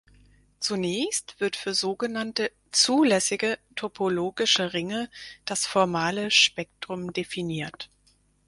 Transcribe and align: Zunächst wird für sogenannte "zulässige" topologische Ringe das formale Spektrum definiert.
Zunächst 0.59 1.39
wird 1.39 1.55
für 1.55 1.75
sogenannte 1.75 2.51
"zulässige" 2.71 3.59
topologische 3.75 4.73
Ringe 4.73 5.11
das 5.45 5.67
formale 5.67 6.31
Spektrum 6.31 7.13
definiert. 7.13 7.87